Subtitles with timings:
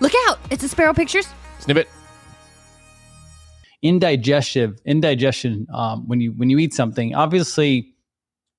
[0.00, 0.38] Look out!
[0.50, 1.26] It's a Spero Pictures.
[1.58, 1.88] Snippet.
[3.82, 7.94] indigestive indigestion um, when you when you eat something obviously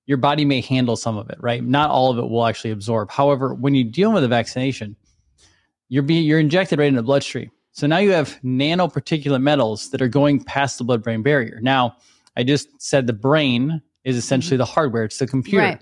[0.06, 3.10] your body may handle some of it right not all of it will actually absorb
[3.12, 4.96] however when you deal with a vaccination
[5.90, 10.02] you're being you're injected right in the bloodstream so now you have nanoparticulate metals that
[10.02, 11.96] are going past the blood brain barrier now
[12.38, 15.82] i just said the brain is essentially the hardware it's the computer Right.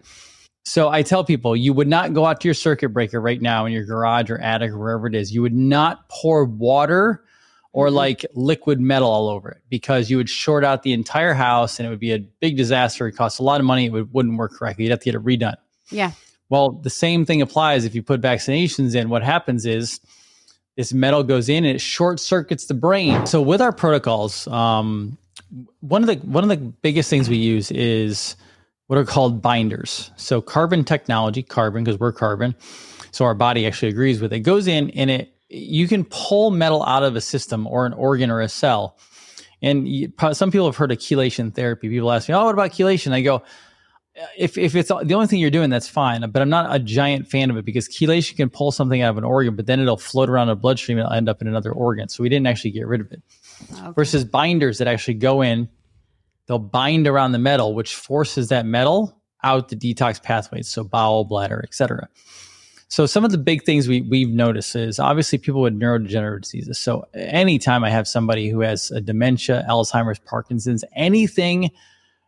[0.65, 3.65] So I tell people you would not go out to your circuit breaker right now
[3.65, 5.31] in your garage or attic or wherever it is.
[5.31, 7.23] You would not pour water
[7.71, 11.77] or like liquid metal all over it because you would short out the entire house
[11.77, 13.05] and it would be a big disaster.
[13.07, 13.85] It costs a lot of money.
[13.85, 14.85] It would, wouldn't work correctly.
[14.85, 15.57] You'd have to get it redone.
[15.91, 16.13] Yeah.
[16.49, 19.09] Well, the same thing applies if you put vaccinations in.
[19.09, 19.99] What happens is
[20.77, 23.27] this metal goes in and it short circuits the brain.
[23.27, 25.17] So with our protocols, um,
[25.81, 28.35] one of the one of the biggest things we use is
[28.87, 30.11] what are called binders.
[30.15, 32.55] So carbon technology, carbon because we're carbon.
[33.11, 34.39] So our body actually agrees with it.
[34.39, 38.31] Goes in and it you can pull metal out of a system or an organ
[38.31, 38.97] or a cell.
[39.61, 41.87] And you, some people have heard of chelation therapy.
[41.87, 43.41] People ask me, "Oh, what about chelation?" I go,
[44.37, 46.29] if if it's the only thing you're doing, that's fine.
[46.29, 49.17] But I'm not a giant fan of it because chelation can pull something out of
[49.17, 52.07] an organ, but then it'll float around the bloodstream and end up in another organ.
[52.09, 53.21] So we didn't actually get rid of it.
[53.95, 55.69] Versus binders that actually go in,
[56.47, 61.23] they'll bind around the metal, which forces that metal out the detox pathways, so bowel,
[61.23, 62.09] bladder, etc.
[62.87, 66.79] So some of the big things we we've noticed is obviously people with neurodegenerative diseases.
[66.79, 71.71] So anytime I have somebody who has a dementia, Alzheimer's, Parkinson's, anything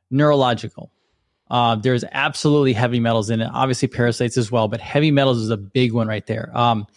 [0.09, 0.91] neurological,
[1.49, 3.49] uh, there's absolutely heavy metals in it.
[3.53, 6.51] Obviously parasites as well, but heavy metals is a big one right there.
[6.53, 6.87] Um,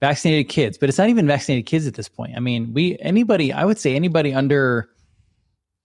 [0.00, 2.32] vaccinated kids, but it's not even vaccinated kids at this point.
[2.36, 4.88] I mean, we anybody, I would say anybody under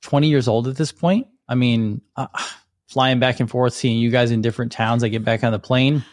[0.08, 1.27] 20 years old at this point.
[1.50, 2.27] I mean, uh,
[2.88, 5.03] flying back and forth, seeing you guys in different towns.
[5.03, 6.05] I get back on the plane.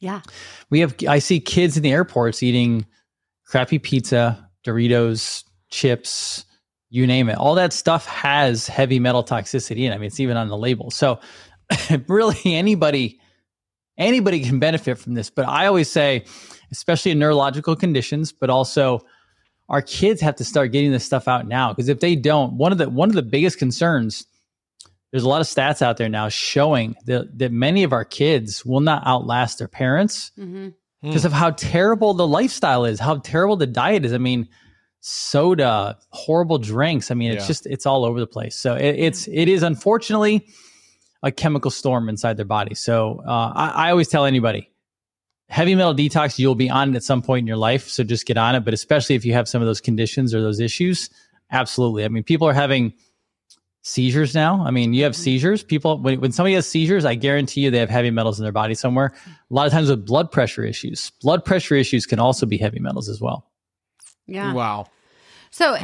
[0.00, 0.22] Yeah.
[0.70, 2.86] We have I see kids in the airports eating
[3.46, 6.46] crappy pizza, Doritos, chips,
[6.88, 7.36] you name it.
[7.36, 9.92] All that stuff has heavy metal toxicity in.
[9.92, 9.94] it.
[9.94, 10.90] I mean, it's even on the label.
[10.90, 11.20] So
[12.08, 13.20] really anybody
[13.98, 15.28] anybody can benefit from this.
[15.28, 16.24] But I always say,
[16.70, 19.00] especially in neurological conditions, but also
[19.72, 21.72] our kids have to start getting this stuff out now.
[21.72, 24.26] Because if they don't, one of the one of the biggest concerns,
[25.10, 28.64] there's a lot of stats out there now showing that that many of our kids
[28.64, 30.68] will not outlast their parents Mm-hmm.
[31.02, 34.12] because of how terrible the lifestyle is, how terrible the diet is.
[34.12, 34.46] I mean,
[35.00, 37.10] soda, horrible drinks.
[37.10, 37.48] I mean, it's Yeah.
[37.48, 38.54] just it's all over the place.
[38.56, 40.46] So it, it's it is unfortunately
[41.22, 42.74] a chemical storm inside their body.
[42.74, 44.68] So uh, I, I always tell anybody,
[45.52, 47.88] heavy metal detox, you'll be on it at some point in your life.
[47.88, 48.64] So just get on it.
[48.64, 51.10] But especially if you have some of those conditions or those issues,
[51.50, 52.06] absolutely.
[52.06, 52.94] I mean, people are having
[53.82, 54.64] seizures now.
[54.64, 55.22] I mean, you have mm-hmm.
[55.22, 55.62] seizures.
[55.62, 58.52] People, when, when somebody has seizures, I guarantee you they have heavy metals in their
[58.52, 59.12] body somewhere.
[59.26, 62.80] A lot of times with blood pressure issues, blood pressure issues can also be heavy
[62.80, 63.46] metals as well.
[64.26, 64.54] Yeah.
[64.54, 64.86] Wow.
[65.50, 65.76] So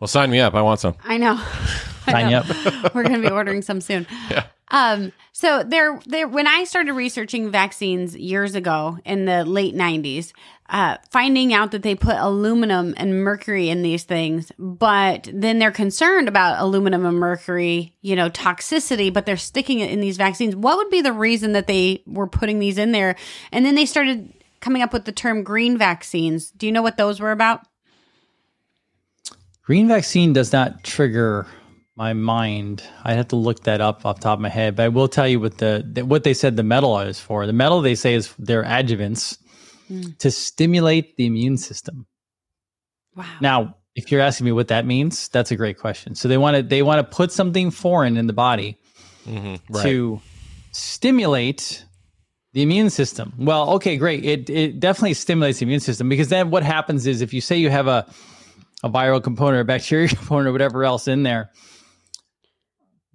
[0.00, 0.54] Well, sign me up.
[0.54, 0.96] I want some.
[1.02, 1.42] I know.
[2.10, 2.40] Sign you
[2.94, 4.06] We're going to be ordering some soon.
[4.30, 4.46] Yeah.
[4.68, 10.32] Um, so there, there, when I started researching vaccines years ago in the late nineties,
[10.70, 15.70] uh, finding out that they put aluminum and mercury in these things, but then they're
[15.70, 20.56] concerned about aluminum and mercury, you know, toxicity, but they're sticking it in these vaccines.
[20.56, 23.16] What would be the reason that they were putting these in there?
[23.50, 26.50] And then they started coming up with the term green vaccines.
[26.50, 27.66] Do you know what those were about?
[29.64, 31.46] Green vaccine does not trigger
[31.96, 32.82] my mind.
[33.04, 35.08] I'd have to look that up off the top of my head, but I will
[35.08, 37.46] tell you what the, the what they said the metal is for.
[37.46, 39.38] The metal they say is their adjuvants
[40.20, 42.06] to stimulate the immune system.
[43.14, 43.26] Wow.
[43.42, 46.14] Now, if you're asking me what that means, that's a great question.
[46.14, 48.78] So they want to they want to put something foreign in the body
[49.26, 49.72] Mm-hmm.
[49.72, 49.82] Right.
[49.84, 50.20] to
[50.72, 51.84] stimulate
[52.54, 53.32] the immune system.
[53.38, 54.24] Well, okay, great.
[54.24, 57.56] It it definitely stimulates the immune system because then what happens is if you say
[57.56, 58.06] you have a
[58.82, 61.50] a viral component or a bacteria component or whatever else in there,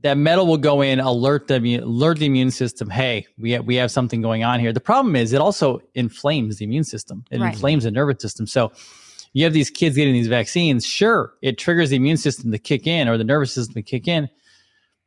[0.03, 2.89] that metal will go in, alert the alert the immune system.
[2.89, 4.71] Hey, we have, we have something going on here.
[4.71, 7.23] The problem is it also inflames the immune system.
[7.31, 7.53] It Right.
[7.53, 8.45] inflames the nervous system.
[8.45, 8.71] So
[9.33, 10.85] you have these kids getting these vaccines.
[10.85, 14.07] Sure, it triggers the immune system to kick in or the nervous system to kick
[14.07, 14.29] in.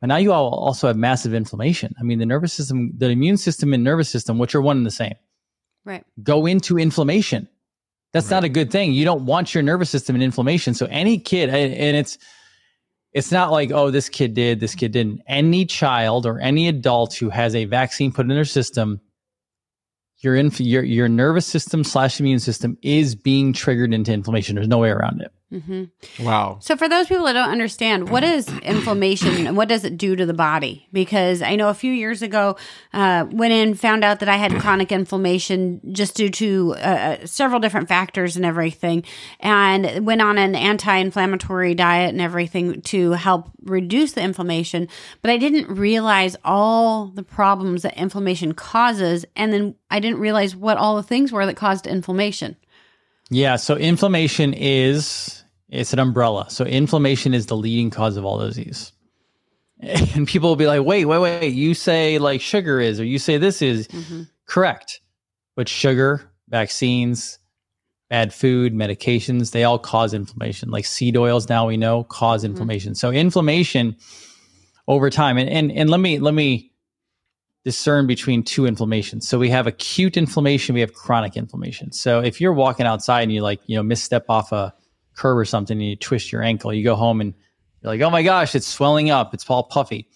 [0.00, 1.94] But now you all also have massive inflammation.
[2.00, 4.86] I mean, the nervous system, the immune system and nervous system, which are one and
[4.86, 5.14] the same,
[5.84, 6.04] Right.
[6.22, 7.48] go into inflammation.
[8.12, 8.92] That's not a good thing.
[8.92, 10.74] You don't want your nervous system in inflammation.
[10.74, 12.18] So any kid, and and it's
[13.12, 15.22] it's not like oh this kid did, this kid didn't.
[15.26, 19.00] Any child or any adult who has a vaccine put in their system,
[20.18, 24.54] your inf- your your nervous system slash immune system is being triggered into inflammation.
[24.54, 25.32] There's no way around it.
[26.20, 26.58] Wow.
[26.60, 30.14] So, for those people that don't understand, what is inflammation and what does it do
[30.14, 30.86] to the body?
[30.92, 32.56] Because I know a few years ago,
[32.92, 37.58] uh, went in, found out that I had chronic inflammation just due to uh, several
[37.58, 39.04] different factors and everything,
[39.40, 44.88] and went on an anti inflammatory diet and everything to help reduce the inflammation.
[45.22, 49.24] But I didn't realize all the problems that inflammation causes.
[49.34, 52.56] And then I didn't realize what all the things were that caused inflammation.
[53.30, 53.56] Yeah.
[53.56, 56.50] So inflammation is it's an umbrella.
[56.50, 58.92] So inflammation is the leading cause of all disease.
[59.82, 61.54] And people will be like, wait, wait, wait.
[61.54, 64.24] You say like sugar is, or you say this is mm-hmm.
[64.44, 65.00] correct.
[65.56, 67.38] But sugar, vaccines,
[68.10, 70.70] bad food, medications, they all cause inflammation.
[70.70, 72.50] Like seed oils now we know cause mm-hmm.
[72.50, 72.94] inflammation.
[72.94, 73.96] So inflammation
[74.86, 75.38] over time.
[75.38, 76.69] And and and let me let me
[77.70, 79.28] discern between two inflammations.
[79.28, 81.92] So we have acute inflammation, we have chronic inflammation.
[81.92, 84.74] So if you're walking outside and you like, you know, misstep off a
[85.14, 87.32] curb or something and you twist your ankle, you go home and
[87.80, 90.08] you're like, oh my gosh, it's swelling up, it's all puffy.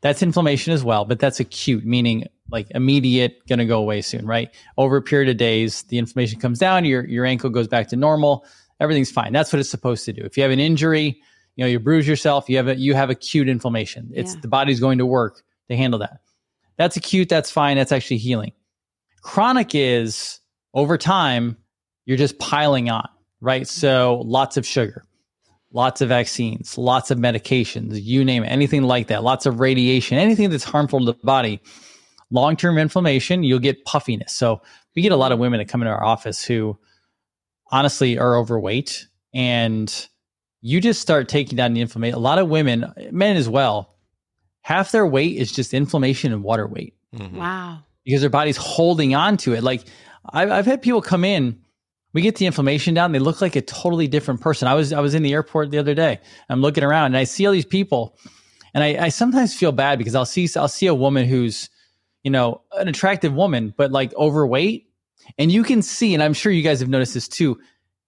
[0.00, 4.48] That's inflammation as well, but that's acute, meaning like immediate, gonna go away soon, right?
[4.78, 7.96] Over a period of days, the inflammation comes down, your your ankle goes back to
[7.96, 8.46] normal,
[8.80, 9.32] everything's fine.
[9.34, 10.22] That's what it's supposed to do.
[10.22, 11.20] If you have an injury,
[11.56, 14.10] you know, you bruise yourself, you have a, you have acute inflammation.
[14.14, 14.40] It's Yeah.
[14.40, 16.20] the body's going to work to handle that.
[16.76, 18.52] That's acute, that's fine, that's actually healing.
[19.22, 20.40] Chronic is
[20.74, 21.56] over time,
[22.06, 23.08] you're just piling on,
[23.40, 23.68] right?
[23.68, 25.04] So lots of sugar,
[25.72, 30.18] lots of vaccines, lots of medications, you name it, anything like that, lots of radiation,
[30.18, 31.60] anything that's harmful to the body.
[32.30, 34.32] Long term inflammation, you'll get puffiness.
[34.32, 34.62] So
[34.96, 36.78] we get a lot of women that come into our office who
[37.70, 40.08] honestly are overweight and
[40.62, 42.16] you just start taking down the inflammation.
[42.16, 43.91] A lot of women, men as well,
[44.62, 47.36] half their weight is just inflammation and water weight mm-hmm.
[47.36, 47.80] Wow.
[48.04, 49.62] because their body's holding on to it.
[49.62, 49.84] Like
[50.28, 51.60] I've, I've had people come in,
[52.12, 54.68] we get the inflammation down, they look like a totally different person.
[54.68, 56.20] I was I was in the airport the other day.
[56.48, 58.16] I'm looking around and I see all these people,
[58.74, 61.70] and I, I sometimes feel bad because I'll see I'll see a woman who's,
[62.22, 64.88] you know, an attractive woman but like overweight,
[65.38, 67.58] and you can see, and I'm sure you guys have noticed this too.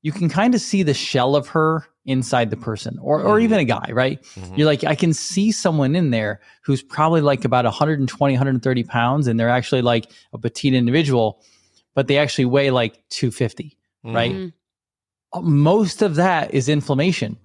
[0.04, 3.58] You can kind of see the shell of her inside the person, or or even
[3.58, 4.18] a guy, right?
[4.54, 9.26] You're like, I can see someone in there who's probably like about 120, 130 pounds,
[9.26, 11.42] and they're actually like a petite individual,
[11.94, 14.32] but they actually weigh like 250, right?
[14.32, 14.52] Mhm.
[15.32, 17.38] Uh, Most of that is inflammation.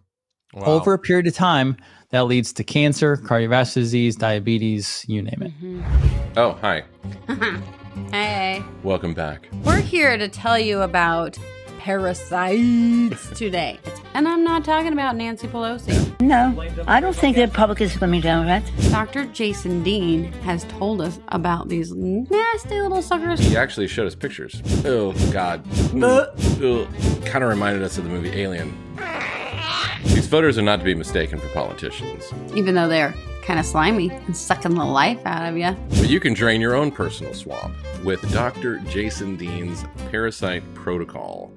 [0.53, 0.65] Wow.
[0.65, 1.77] Over a period of time,
[2.09, 5.53] that leads to cancer, cardiovascular disease, diabetes, you name it.
[6.35, 6.83] Oh, hi.
[8.11, 8.63] Hey.
[8.81, 9.49] Welcome back.
[9.65, 11.37] We're here to tell you about
[11.89, 13.79] parasites today.
[14.13, 16.21] And I'm not talking about Nancy Pelosi.
[16.21, 16.55] No,
[16.85, 18.69] I don't think the Republicans are going to be Democrats.
[18.91, 19.25] Dr.
[19.25, 23.39] Jason Dean has told us about these nasty little suckers.
[23.39, 24.61] He actually showed us pictures.
[24.85, 25.65] Oh, God.
[26.03, 26.27] Uh.
[27.25, 28.77] Kind of reminded us of the movie Alien.
[30.03, 32.31] These voters are not to be mistaken for politicians.
[32.53, 35.71] Even though they're kind of slimy and sucking the life out of you.
[35.99, 38.77] But you can drain your own personal swamp with Dr.
[38.89, 41.51] Jason Dean's Parasite Protocol.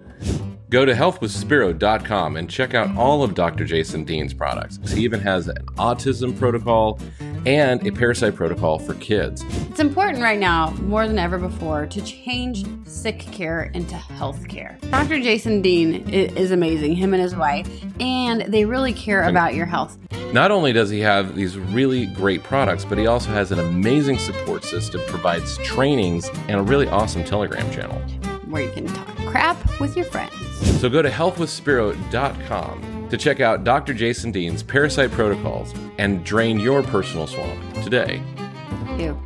[0.73, 3.67] Go to healthwithspero.com and check out all of Dr.
[3.67, 4.79] Jason Dean's products.
[4.91, 6.99] He even has an autism protocol
[7.45, 9.45] and a parasite protocol for kids.
[9.69, 14.79] It's important right now, more than ever before, to change sick care into health care.
[14.91, 15.21] Dr.
[15.21, 17.69] Jason Dean is amazing, him and his wife,
[18.01, 19.99] and they really care about your health.
[20.33, 24.17] Not only does he have these really great products, but he also has an amazing
[24.17, 28.01] support system, provides trainings, and a really awesome Telegram channel.
[28.49, 30.42] where you can talk crap with your friends.
[30.63, 33.95] So go to healthwithspero.com to check out Dr.
[33.95, 38.23] Jason Dean's parasite protocols and drain your personal swamp today.
[38.99, 39.21] Ew.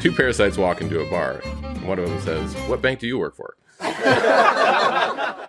[0.00, 1.36] Two parasites walk into a bar.
[1.84, 3.56] One of them says, What bank do you work for?